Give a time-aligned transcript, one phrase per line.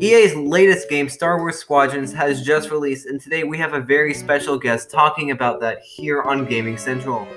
[0.00, 4.14] EA's latest game, Star Wars Squadrons, has just released, and today we have a very
[4.14, 7.28] special guest talking about that here on Gaming Central.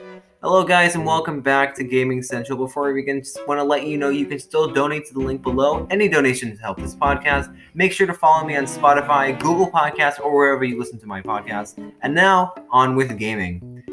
[0.42, 2.58] Hello, guys, and welcome back to Gaming Central.
[2.58, 5.20] Before we begin, just want to let you know you can still donate to the
[5.20, 5.86] link below.
[5.90, 7.54] Any donation to help this podcast.
[7.74, 11.22] Make sure to follow me on Spotify, Google Podcasts, or wherever you listen to my
[11.22, 11.78] podcast.
[12.04, 13.84] And now, on with gaming.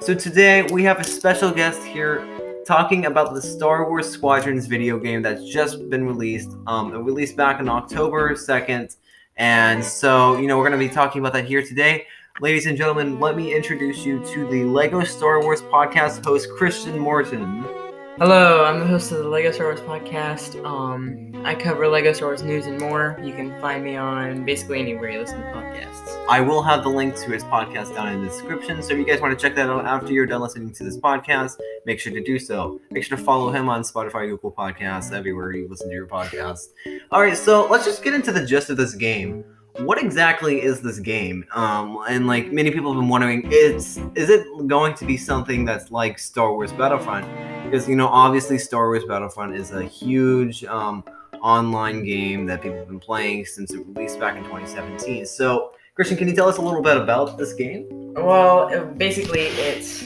[0.00, 2.35] So today we have a special guest here
[2.66, 6.50] talking about the Star Wars Squadrons video game that's just been released.
[6.66, 8.96] Um, it released back on October 2nd.
[9.36, 12.06] And so, you know, we're going to be talking about that here today.
[12.40, 16.98] Ladies and gentlemen, let me introduce you to the Lego Star Wars podcast host, Christian
[16.98, 17.85] Morton.
[18.18, 20.64] Hello, I'm the host of the Lego Star Wars podcast.
[20.64, 23.20] Um, I cover Lego Star Wars news and more.
[23.22, 26.26] You can find me on basically anywhere you listen to podcasts.
[26.26, 28.82] I will have the link to his podcast down in the description.
[28.82, 30.96] So if you guys want to check that out after you're done listening to this
[30.96, 32.80] podcast, make sure to do so.
[32.90, 36.68] Make sure to follow him on Spotify, Google Podcasts, everywhere you listen to your podcast.
[37.10, 39.44] All right, so let's just get into the gist of this game.
[39.80, 41.44] What exactly is this game?
[41.54, 45.66] Um, and like many people have been wondering, it's is it going to be something
[45.66, 47.55] that's like Star Wars Battlefront?
[47.66, 51.02] Because you know, obviously, Star Wars Battlefront is a huge um,
[51.42, 55.26] online game that people have been playing since it released back in 2017.
[55.26, 57.88] So, Christian, can you tell us a little bit about this game?
[58.14, 60.04] Well, basically, it's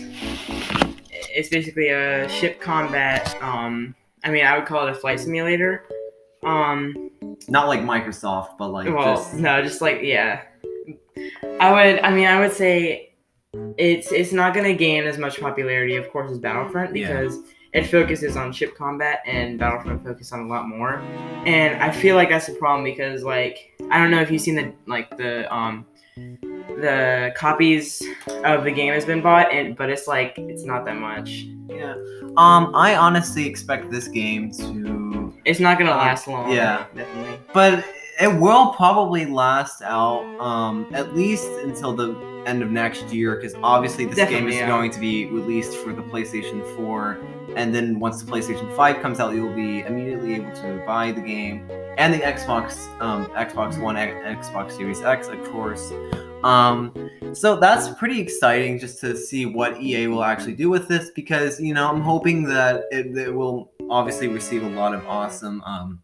[1.13, 3.37] it's basically a ship combat.
[3.43, 5.85] Um, I mean, I would call it a flight simulator.
[6.43, 7.11] Um,
[7.47, 10.45] Not like Microsoft, but like well, just no, just like yeah.
[11.61, 12.01] I would.
[12.01, 13.10] I mean, I would say
[13.55, 17.09] it's it's not gonna gain as much popularity, of course, as Battlefront Yeah.
[17.21, 17.39] because
[17.73, 20.95] it focuses on ship combat and Battlefront focuses on a lot more.
[21.47, 24.55] And I feel like that's the problem because like I don't know if you've seen
[24.55, 25.85] the like the um
[26.17, 28.03] the copies
[28.45, 31.47] of the game has been bought and but it's like it's not that much.
[31.69, 31.95] yeah.
[32.37, 36.53] Um, I honestly expect this game to, It's not gonna Uh, last long.
[36.53, 36.85] yeah.
[36.95, 37.39] definitely.
[37.53, 37.85] but
[38.21, 42.15] it will probably last out um at least until the
[42.47, 44.67] end of next year because obviously this game is yeah.
[44.67, 47.19] going to be released for the PlayStation 4
[47.57, 51.21] and then once the PlayStation 5 comes out you'll be immediately able to buy the
[51.21, 54.15] game and the Xbox um Xbox One X,
[54.49, 55.93] Xbox Series X of course
[56.45, 56.93] um
[57.33, 61.61] so that's pretty exciting just to see what EA will actually do with this because
[61.61, 66.01] you know I'm hoping that it, it will obviously receive a lot of awesome um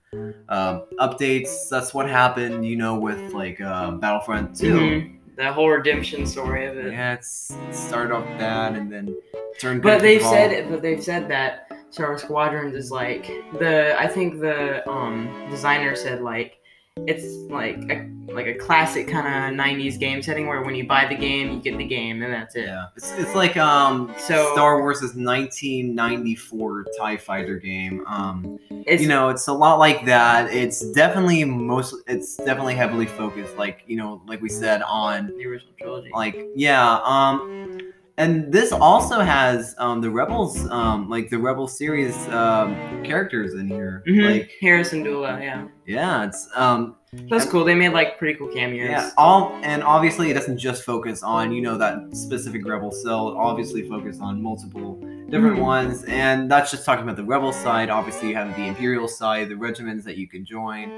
[0.49, 1.69] uh, updates.
[1.69, 4.75] That's what happened, you know, with like uh, Battlefront 2.
[4.75, 5.13] Mhm.
[5.37, 6.93] The whole redemption story of it.
[6.93, 9.15] Yeah, it's it started off bad and then
[9.61, 9.83] turned.
[9.83, 13.27] But good they've said, but they've said that Star Wars Squadrons is like
[13.59, 13.95] the.
[13.99, 16.59] I think the um designer said like
[16.99, 21.07] it's like a like a classic kind of '90s game setting where when you buy
[21.07, 22.65] the game, you get the game, and that's it.
[22.67, 28.05] Yeah, it's, it's like um So- Star Wars' is 1994 Tie Fighter game.
[28.07, 30.53] Um, you know, it's a lot like that.
[30.53, 31.95] It's definitely most.
[32.07, 36.11] It's definitely heavily focused, like you know, like we said on the original trilogy.
[36.15, 37.79] like yeah um
[38.19, 43.67] and this also has um the rebels um like the rebel series um characters in
[43.69, 44.25] here Mhm.
[44.39, 46.97] like Hera Syndulla, yeah, yeah it's um
[47.31, 47.65] that's cool.
[47.65, 48.91] They made like pretty cool cameos.
[48.91, 53.29] yeah all and obviously it doesn't just focus on you know that specific rebel cell
[53.31, 54.95] it obviously focus on multiple
[55.31, 55.63] different Mhm.
[55.63, 59.49] ones and that's just talking about the rebel side obviously you have the imperial side
[59.49, 60.91] the regiments that you can join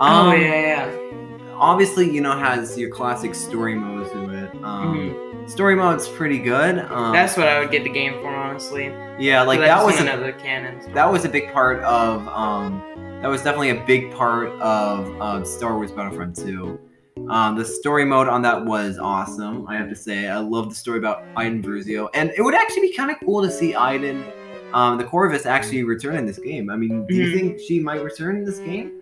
[0.00, 1.31] oh Um, yeah, yeah.
[1.62, 5.48] Obviously you know has your classic story modes to it um Mhm.
[5.48, 8.86] story mode's pretty good um That's what I would get the game for, honestly.
[9.18, 10.80] Yeah, like that was another canon.
[10.92, 12.82] that was a big part of um
[13.22, 16.76] that was definitely a big part of uh, Star Wars Battlefront 2.
[17.28, 19.64] Um, the story mode on that was awesome.
[19.68, 22.82] I have to say, I love the story about Iden Versio, and it would actually
[22.88, 24.24] be kind of cool to see Iden,
[24.72, 26.68] um, the Corvus, actually return in this game.
[26.68, 27.32] I mean, do you Mhm.
[27.32, 29.01] think she might return in this game?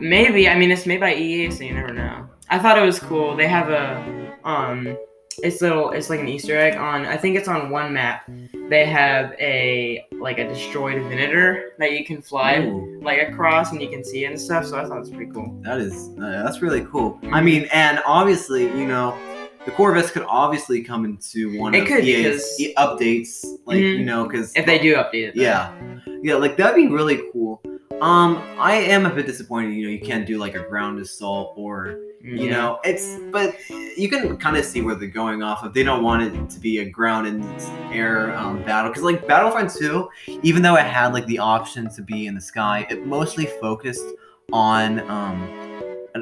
[0.00, 0.48] Maybe.
[0.48, 2.28] I mean, it's made by EA, so you never know.
[2.50, 3.36] I thought it was cool.
[3.36, 4.96] They have a um,
[5.42, 5.90] it's little.
[5.92, 7.04] It's like an Easter egg on.
[7.06, 8.28] I think it's on one map.
[8.68, 13.80] They have a like a destroyed Venator that you can fly Ooh, like across, and
[13.80, 14.66] you can see it and stuff.
[14.66, 15.58] So I thought it was pretty cool.
[15.62, 17.18] that is uh, that's really cool.
[17.32, 19.16] I mean, and obviously, you know.
[19.64, 23.98] The Corvus could obviously come into one It of could, EA's updates, like Mhm.
[23.98, 25.34] you know, because If they do update it.
[25.36, 25.42] though.
[25.42, 25.74] Yeah,
[26.22, 27.60] yeah, like that'd be really cool.
[28.00, 29.74] Um, I am a bit disappointed.
[29.74, 32.50] You know, you can't do like a ground assault or you Yeah.
[32.58, 33.56] know, it's but
[33.96, 35.72] you can kind of see where they're going off of.
[35.74, 37.44] They don't want it to be a ground and
[37.92, 40.08] air um, battle because like Battlefront 2,
[40.42, 44.04] even though it had like the option to be in the sky, it mostly focused
[44.52, 45.48] on um,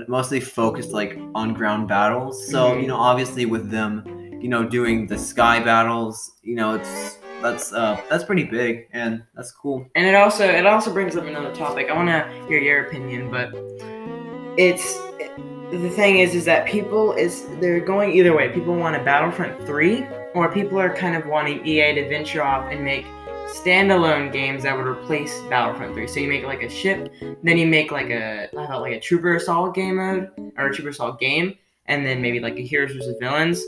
[0.08, 2.46] mostly focused like on ground battles.
[2.50, 2.82] So Mhm.
[2.82, 4.02] you know, obviously with them,
[4.40, 9.22] you know, doing the sky battles, you know, it's that's uh that's pretty big and
[9.34, 9.86] that's cool.
[9.94, 11.90] And it also it also brings up another topic.
[11.90, 13.54] I want to hear your opinion, but
[14.58, 14.96] it's
[15.70, 18.48] the thing is is that people is they're going either way.
[18.48, 22.70] People want a Battlefront 3 or people are kind of wanting EA to venture off
[22.70, 23.04] and make
[23.48, 26.06] standalone games that would replace Battlefront 3.
[26.06, 27.12] So you make like a ship,
[27.42, 30.74] then you make like a I thought like a Trooper Assault game mode or a
[30.74, 31.56] Trooper Assault game,
[31.86, 33.62] and then maybe like a Heroes versus Villains.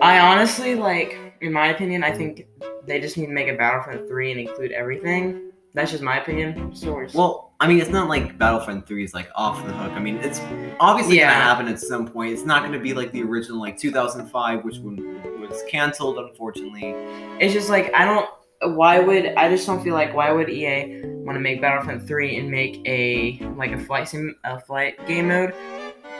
[0.00, 2.46] I honestly like, in my opinion, I think
[2.86, 5.50] they just need to make a Battlefront 3 and include everything.
[5.74, 6.74] That's just my opinion.
[6.74, 7.14] Source.
[7.14, 9.92] Well, I mean, it's not like Battlefront 3 is like off the hook.
[9.92, 10.40] I mean, it's
[10.80, 11.30] obviously Yeah.
[11.32, 12.32] gonna happen at some point.
[12.32, 16.94] It's not gonna be like the original like 2005, which was canceled, unfortunately.
[17.40, 18.28] it's just like I don't.
[18.76, 22.36] Why would I just don't feel like why would EA want to make Battlefront 3
[22.36, 25.54] and make a like a flight sim a flight game mode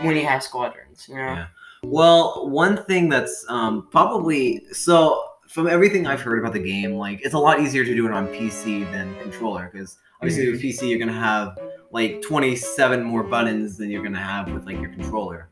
[0.01, 1.07] when you have squadrons?
[1.09, 1.21] You know.
[1.35, 1.47] Yeah.
[1.85, 7.21] Well, one thing that's um, probably so from everything I've heard about the game, like
[7.23, 10.89] it's a lot easier to do it on PC than controller because obviously with PC
[10.89, 11.59] you're gonna have
[11.91, 15.51] like 27 more buttons than you're gonna have with like your controller.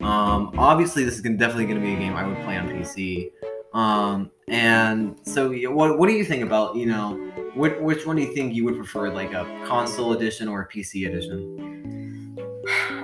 [0.00, 3.30] Um, obviously, this is gonna, definitely gonna be a game I would play on PC.
[3.72, 7.14] Um, and so, what what do you think about you know
[7.54, 10.68] which which one do you think you would prefer, like a console edition or a
[10.68, 12.36] PC edition?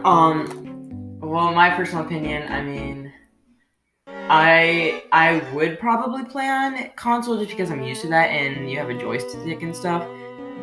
[0.04, 3.13] Um, well, my personal opinion, I mean,
[4.28, 8.78] I I would probably play on console just because I'm used to that, and you
[8.78, 10.06] have a joystick and stuff.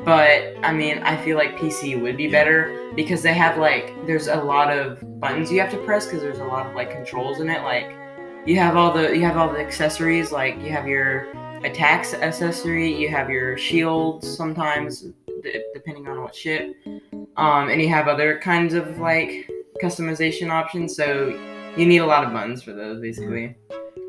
[0.03, 4.27] But I mean, I feel like PC would be better because they have like there's
[4.27, 7.39] a lot of buttons you have to press because there's a lot of like controls
[7.39, 7.61] in it.
[7.63, 7.95] Like
[8.45, 10.31] you have all the you have all the accessories.
[10.31, 11.31] Like you have your
[11.63, 15.01] attacks accessory, you have your shields sometimes
[15.43, 16.75] d- depending on what ship
[17.37, 19.49] um, and you have other kinds of like
[19.81, 20.95] customization options.
[20.95, 21.29] So
[21.77, 23.55] you need a lot of buttons for those, basically.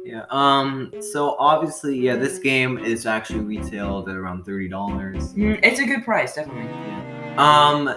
[0.04, 0.24] Yeah.
[0.30, 0.92] Um.
[1.00, 5.32] So obviously, yeah, this game is actually retailed at around thirty dollars.
[5.34, 6.70] Mm, It's a good price, definitely.
[7.36, 7.94] Um.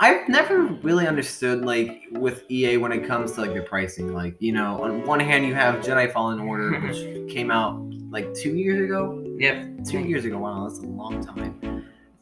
[0.00, 4.14] I've never really understood like with EA when it comes to like the pricing.
[4.14, 8.32] Like you know, on one hand you have Jedi Fallen Order, which came out like
[8.34, 9.24] two years ago.
[9.38, 9.84] Yep.
[9.86, 10.38] Two years ago.
[10.38, 11.58] Wow, that's a long time.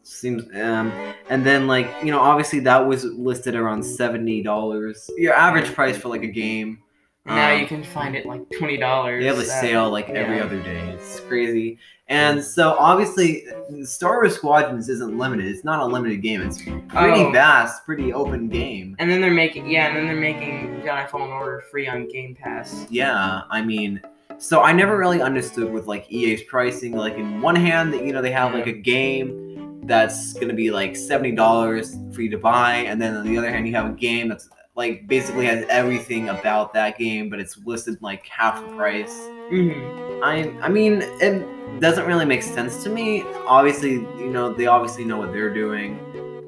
[0.06, 0.44] Seems.
[0.54, 0.92] Um.
[1.28, 5.10] And then like you know, obviously that was listed around seventy dollars.
[5.18, 6.78] Your average price for like a game.
[7.24, 9.20] Now Um, you can find it like twenty dollars.
[9.22, 10.44] They have a sale like every yeah.
[10.44, 10.78] other day.
[10.90, 11.78] It's crazy.
[12.08, 13.46] And so obviously
[13.82, 15.46] Star Wars Squadrons isn't limited.
[15.46, 16.40] It's not a limited game.
[16.40, 17.32] It's pretty Oh.
[17.32, 18.94] vast, pretty open game.
[19.00, 22.36] And then they're making yeah, and then they're making Jedi Fallen Order free on Game
[22.40, 22.86] Pass.
[22.90, 24.00] Yeah, I mean
[24.38, 26.92] so I never really understood with like EA's pricing.
[26.92, 29.45] Like in one hand that you know they have like a game
[29.86, 33.50] that's gonna be like seventy dollars for you to buy, and then on the other
[33.50, 37.56] hand you have a game that's like basically has everything about that game, but it's
[37.64, 39.14] listed like half the price.
[39.50, 40.22] Mm-hmm.
[40.22, 43.22] I I mean, it doesn't really make sense to me.
[43.46, 45.98] Obviously, you know, they obviously know what they're doing.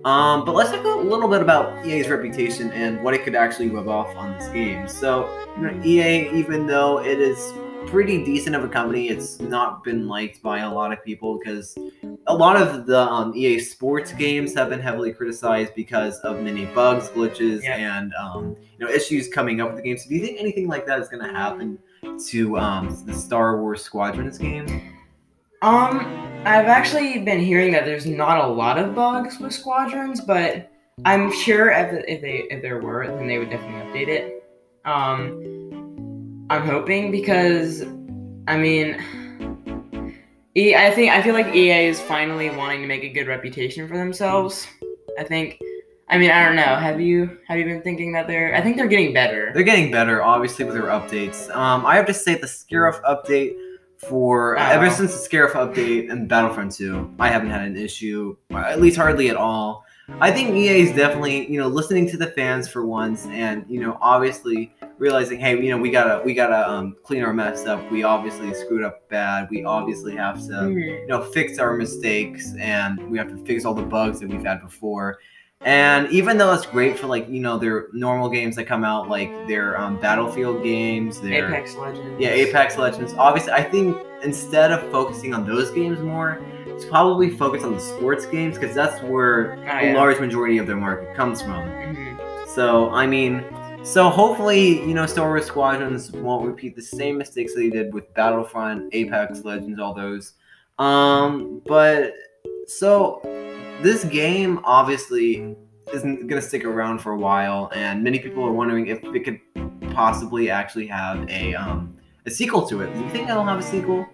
[0.05, 3.69] Um, but let's talk a little bit about EA's reputation and what it could actually
[3.69, 4.87] rub off on this game.
[4.87, 7.53] So, you know, EA, even though it is
[7.87, 11.77] pretty decent of a company, it's not been liked by a lot of people because
[12.27, 16.67] a lot of the um, EA Sports games have been heavily criticized because of many
[16.67, 17.99] bugs, glitches, Yeah.
[17.99, 19.97] and um, you know issues coming up with the game.
[19.99, 21.79] So, do you think anything like that is going to happen
[22.29, 24.95] to um, the Star Wars Squadrons game?
[25.63, 25.99] Um,
[26.45, 30.71] I've actually been hearing that there's not a lot of bugs with Squadrons, but
[31.05, 34.45] I'm sure if, if they if there were, then they would definitely update it.
[34.85, 35.58] Um,
[36.51, 37.83] I'm hoping because,
[38.47, 39.03] I mean,
[40.57, 43.87] E I think I feel like EA is finally wanting to make a good reputation
[43.87, 44.67] for themselves.
[45.19, 45.59] I think.
[46.11, 46.77] I mean, I don't know.
[46.77, 48.55] Have you have you been thinking that they're?
[48.55, 49.51] I think they're getting better.
[49.53, 51.55] They're getting better, obviously, with their updates.
[51.55, 53.55] Um, I have to say the Scarif update
[53.99, 54.63] for Oh.
[54.63, 58.97] ever since the Scarif update and Battlefront 2, I haven't had an issue, at least
[58.97, 59.85] hardly at all.
[60.21, 63.81] I think EA is definitely, you know, listening to the fans for once, and you
[63.81, 67.89] know, obviously realizing, hey, you know, we gotta, we gotta um, clean our mess up.
[67.93, 69.49] We obviously screwed up bad.
[69.51, 71.01] We obviously have to, Mhm.
[71.03, 74.43] you know, fix our mistakes and we have to fix all the bugs that we've
[74.45, 75.19] had before.
[75.61, 79.09] And even though it's great for like, you know, their normal games that come out,
[79.09, 82.21] like their um, Battlefield games, their Apex Legends.
[82.21, 83.15] yeah, Apex Legends.
[83.19, 86.41] Obviously, I think instead of focusing on those games more,
[86.85, 90.77] probably focus on the sports games because that's where Oh, a large majority of their
[90.77, 91.63] market comes from.
[91.69, 92.19] Mhm.
[92.49, 93.45] So, I mean,
[93.83, 97.95] so hopefully, you know, Star Wars Squadrons won't repeat the same mistakes that they did
[97.95, 100.35] with Battlefront, Apex Legends, all those.
[100.79, 102.13] Um, but
[102.67, 103.21] so
[103.83, 105.57] this game obviously
[105.93, 109.41] isn't gonna stick around for a while, and many people are wondering if it could
[109.95, 111.95] possibly actually have a um
[112.27, 112.93] a sequel to it.
[112.93, 114.07] Do you think it'll have a sequel?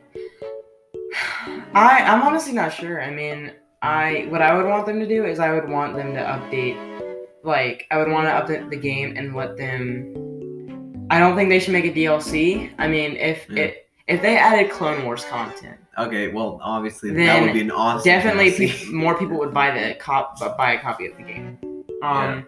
[1.75, 3.03] I I'm honestly not sure.
[3.03, 3.53] I mean,
[3.83, 6.77] I what I would want them to do is I would want them to update
[7.43, 10.15] like I would want to update the game and let them.
[11.11, 12.71] I don't think they should make a DLC.
[12.79, 13.65] I mean, if Yeah.
[13.65, 18.05] it if they added Clone Wars content, Okay, well, obviously that would be an awesome.
[18.05, 21.59] definitely pe- more people would buy the cop buy a copy of the game.
[22.03, 22.47] Um,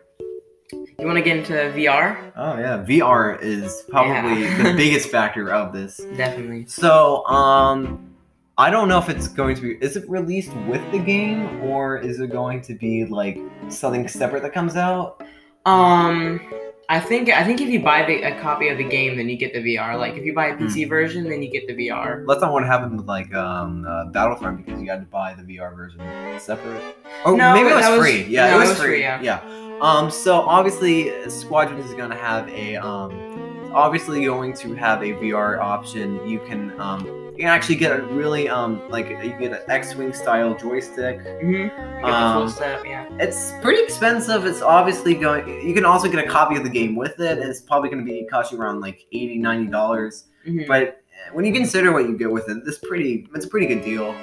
[0.99, 2.33] you want to get into VR?
[2.37, 4.63] Oh yeah, VR is probably Yeah.
[4.63, 5.99] the biggest factor of this.
[6.17, 6.67] Definitely.
[6.67, 8.16] So, um,
[8.59, 9.73] I don't know if it's going to be.
[9.85, 14.43] Is it released with the game, or is it going to be like something separate
[14.45, 15.23] that comes out?
[15.67, 16.41] Um,
[16.89, 19.37] I think I think if you buy the, a copy of the game, then you
[19.37, 19.99] get the VR.
[19.99, 20.89] Like if you buy a PC Hmm.
[20.89, 22.25] version, then you get the VR.
[22.27, 25.43] That's not what happened with like um uh, Battlefront because you had to buy the
[25.43, 26.01] VR version
[26.39, 26.83] separate.
[27.27, 28.25] Oh, No, maybe it was, was- free.
[28.25, 29.01] Yeah, no, it was, free.
[29.01, 29.21] yeah.
[29.21, 29.79] yeah.
[29.83, 35.59] Um, so obviously, Squadron is gonna have a um, obviously going to have a VR
[35.59, 36.27] option.
[36.27, 40.13] You can um, you can actually get a really um, like you get an X-wing
[40.15, 41.19] style joystick.
[41.21, 41.53] Mm-hmm.
[41.53, 43.07] You get the Um, yeah.
[43.21, 44.47] It's pretty expensive.
[44.47, 45.47] It's obviously going.
[45.67, 48.05] You can also get a copy of the game with it, and it's probably going
[48.05, 50.25] to be cost you around like 80 90 dollars.
[50.49, 50.67] Mhm.
[50.67, 51.03] But
[51.33, 53.29] when you consider what you get with it, it's pretty.
[53.35, 54.15] It's a pretty good deal.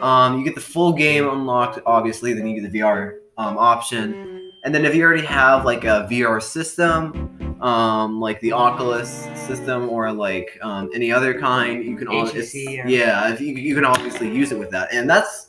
[0.00, 2.32] Um, you get the full game unlocked, obviously.
[2.32, 6.08] Then you get the VR um, option, and then if you already have like a
[6.10, 7.31] VR system,
[7.62, 12.08] um, like the Oculus system or like um, any other kind, you can.
[12.08, 12.86] al- it's- HTC, yeah.
[12.88, 15.48] yeah, you, you can obviously use it with that, and that's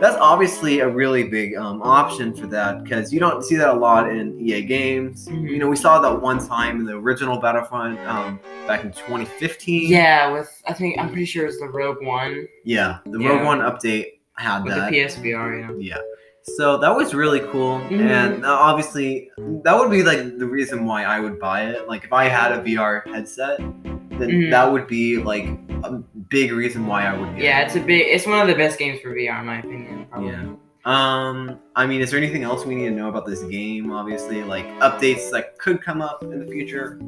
[0.00, 3.72] that's obviously a really big um, option for that because you don't see that a
[3.78, 5.28] lot in EA games.
[5.28, 5.48] Mhm.
[5.48, 9.88] You know, we saw that one time in the original Battlefront um, back in 2015.
[9.88, 13.28] Yeah, with I think I'm pretty sure it's the Rogue One Yeah, the Yeah.
[13.28, 14.64] Rogue One update had that.
[14.64, 14.90] with that.
[14.90, 15.60] the PSVR.
[15.80, 15.94] Yeah.
[15.96, 16.02] yeah.
[16.46, 18.00] So that was really cool, Mhm.
[18.00, 19.30] and uh, obviously
[19.64, 21.88] that would be like the reason why I would buy it.
[21.88, 24.50] Like if I had a VR headset, then Mhm.
[24.50, 25.46] that would be like
[25.84, 25.92] a
[26.28, 27.66] big reason why I would Yeah, it.
[27.68, 28.02] it's a big.
[28.08, 30.06] It's one of the best games for VR, in my opinion.
[30.10, 30.30] Probably.
[30.32, 30.42] Yeah.
[30.86, 33.90] Um, I mean, is there anything else we need to know about this game?
[33.90, 36.98] Obviously, like updates that could come up in the future.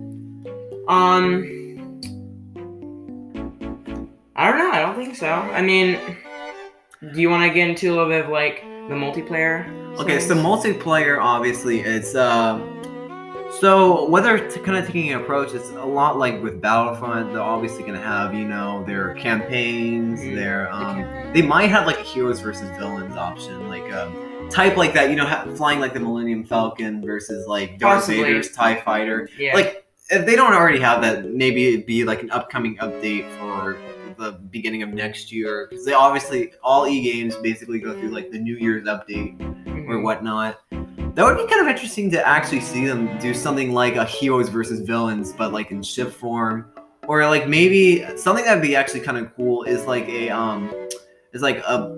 [0.88, 1.44] Um,
[4.34, 4.70] I don't know.
[4.72, 5.28] I don't think so.
[5.28, 5.98] I mean,
[7.12, 9.68] do you want to get into a little bit of like the multiplayer?
[9.98, 12.60] Okay, so multiplayer, obviously, it's uh,
[13.60, 17.32] so whether to kind of taking an approach, it's a lot like with Battlefront.
[17.32, 20.34] They're obviously gonna have you know their campaigns, Mhm.
[20.34, 24.92] their um, they might have like a heroes versus villains option, like um, type like
[24.94, 25.08] that.
[25.10, 28.22] You know, ha- flying like the Millennium Falcon versus like Darth Possibly.
[28.24, 29.28] Vader's Tie Fighter.
[29.38, 29.54] yeah.
[29.54, 33.76] Like if they don't already have that, maybe it'd be like an upcoming update for
[34.16, 38.30] the beginning of next year because they obviously all e games basically go through like
[38.30, 39.88] the New Year's update Mhm.
[39.88, 40.60] or whatnot.
[41.14, 44.48] That would be kind of interesting to actually see them do something like a heroes
[44.48, 46.66] versus villains, but like in ship form,
[47.08, 50.70] or like maybe something that'd be actually kind of cool is like a um,
[51.32, 51.94] is like a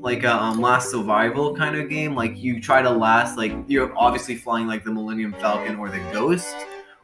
[0.00, 2.14] like a um, last survival kind of game.
[2.14, 6.00] Like you try to last, like you're obviously flying like the Millennium Falcon or the
[6.12, 6.54] Ghost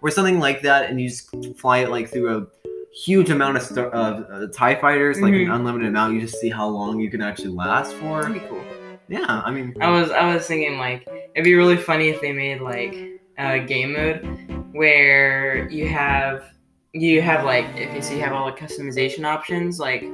[0.00, 2.46] or something like that, and you just fly it like through a
[2.94, 5.54] huge amount of star- uh, uh, Tie fighters, like an Mhm.
[5.54, 6.14] unlimited amount.
[6.14, 8.22] You just see how long you can actually last for.
[8.22, 8.62] That'd be cool.
[9.08, 12.32] Yeah, I mean, I was I was thinking like it'd be really funny if they
[12.32, 12.96] made like
[13.38, 14.24] a game mode
[14.72, 16.44] where you have
[16.92, 20.04] you have like if you see you have all the customization options like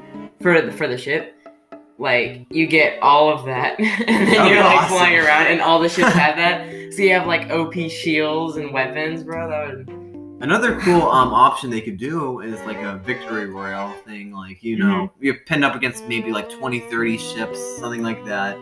[0.41, 1.35] for the, for the ship
[1.99, 4.97] like you get all of that and then That'd you're like awesome.
[4.97, 8.73] flying around and all the ships have that so you have like op shields and
[8.73, 9.98] weapons bro that would
[10.41, 14.79] Another cool um option they could do is like a victory royale thing, like you
[14.79, 15.25] know, Mm-hmm.
[15.25, 18.59] you're pinned up against maybe like 20, 30 ships, something like that.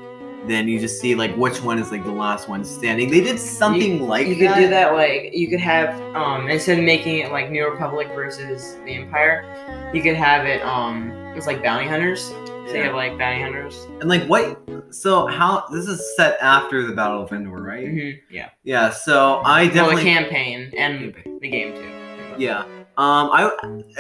[0.47, 3.11] Then you just see like which one is like the last one standing.
[3.11, 6.85] They did something like you could do that like you could have um instead of
[6.85, 9.45] making it like New Republic versus the Empire,
[9.93, 12.33] you could have it um it's like bounty hunters.
[12.69, 13.87] So you have like bounty hunters.
[14.01, 14.61] And like what?
[14.91, 15.67] So how?
[15.73, 17.87] This is set after the Battle of Endor, right?
[17.89, 18.49] hmm Yeah.
[18.65, 18.91] Yeah.
[18.91, 20.03] So I Well, the definitely.
[20.05, 21.93] campaign and the game too.
[22.39, 22.65] Yeah.
[22.99, 23.51] Um, I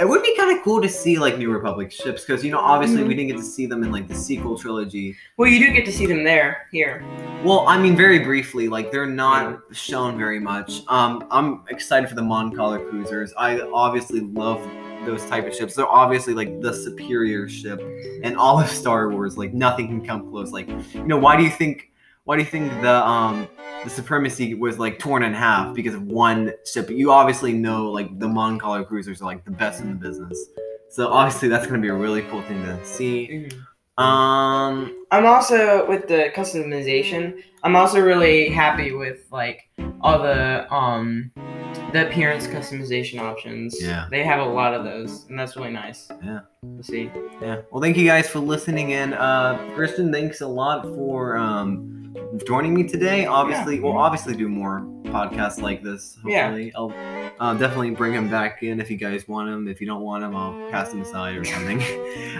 [0.00, 2.58] it would be kind of cool to see like New Republic ships because you know
[2.58, 3.16] obviously we Mhm.
[3.16, 5.14] didn't get to see them in like the sequel trilogy.
[5.36, 7.04] Well, you do get to see them there here.
[7.44, 10.80] Well, I mean, very briefly, like they're not shown very much.
[10.88, 13.34] Um, I'm excited for the Mon Cala cruisers.
[13.36, 14.66] I obviously love
[15.04, 15.74] those type of ships.
[15.74, 17.80] They're obviously like the superior ship
[18.22, 19.36] in all of Star Wars.
[19.36, 20.52] Like nothing can come close.
[20.52, 21.90] Like you know, why do you think?
[22.26, 23.46] Why do you think the um
[23.84, 26.90] the supremacy was like torn in half because of one ship?
[26.90, 30.36] You obviously know like the Mon Cala cruisers are like the best in the business.
[30.90, 33.48] So obviously that's gonna be a really cool thing to see.
[33.96, 37.44] Um, I'm also with the customization.
[37.66, 39.68] I'm also really happy with like
[40.00, 41.32] all the um
[41.92, 43.76] the appearance customization options.
[43.82, 44.06] Yeah.
[44.08, 46.08] They have a lot of those, and that's really nice.
[46.22, 46.42] Yeah.
[46.62, 47.10] To see.
[47.42, 47.62] Yeah.
[47.72, 49.14] Well, thank you guys for listening in.
[49.14, 52.14] Uh, Christian, thanks a lot for um,
[52.46, 53.26] joining me today.
[53.26, 56.18] Obviously, we'll obviously do more podcasts like this.
[56.24, 56.44] Yeah.
[56.44, 56.92] Hopefully, I'll
[57.40, 59.68] uh, definitely bring him back in if you guys want him.
[59.68, 61.82] If you don't want him, I'll cast him aside or something.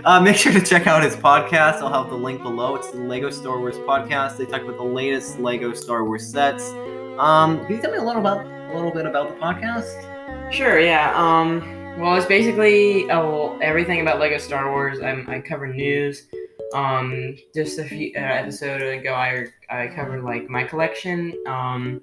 [0.04, 1.80] uh, make sure to check out his podcast.
[1.80, 2.76] I'll have the link below.
[2.76, 4.36] It's the Lego Star Wars podcast.
[4.36, 6.70] They talk about the latest Lego Star Wars sets.
[7.18, 10.52] Um, can you tell me a little about a little bit about the podcast?
[10.52, 10.78] Sure.
[10.78, 11.12] Yeah.
[11.16, 11.60] Um.
[11.98, 15.00] Well, it's basically uh, everything about Lego Star Wars.
[15.00, 16.28] I'm, I cover news.
[16.74, 21.34] Um, just a few uh, episode ago, I I covered like my collection.
[21.46, 22.02] Um,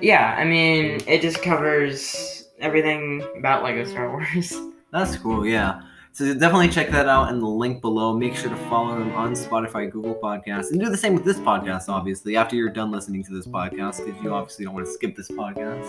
[0.00, 4.54] yeah, I mean, it just covers everything about Lego Star Wars.
[4.92, 5.82] That's cool, yeah.
[6.16, 8.16] So definitely check that out in the link below.
[8.16, 11.36] Make sure to follow them on Spotify, Google Podcasts, and do the same with this
[11.36, 14.92] podcast, obviously, after you're done listening to this podcast, because you obviously don't want to
[14.92, 15.84] skip this podcast.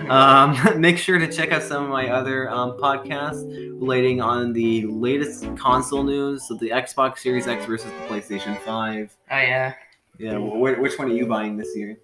[0.10, 3.44] Um, make sure to check out some of my other um, podcasts
[3.80, 9.16] relating on the latest console news so the Xbox Series X versus the PlayStation 5.
[9.30, 9.74] oh yeah.
[10.18, 11.96] Yeah, wh- which one are you buying this year?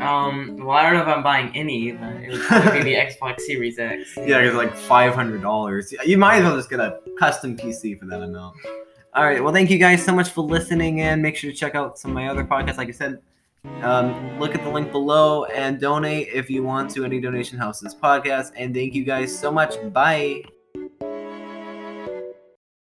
[0.00, 0.56] Um.
[0.58, 3.40] Well, I don't know if I'm buying any, but it would probably be the Xbox
[3.42, 4.16] Series X.
[4.16, 5.94] Yeah, it's like five hundred dollars.
[6.04, 8.56] You might as well just get a custom PC for that amount.
[9.14, 9.42] All right.
[9.42, 11.22] Well, thank you guys so much for listening in.
[11.22, 12.78] Make sure to check out some of my other podcasts.
[12.78, 13.20] Like I said,
[13.82, 17.04] um, look at the link below and donate if you want to.
[17.04, 18.50] Any donation helps this podcast.
[18.56, 19.74] And thank you guys so much.
[19.92, 20.42] Bye.